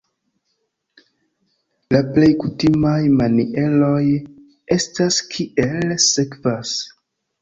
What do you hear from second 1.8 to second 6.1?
La plej kutimaj manieroj estas kiel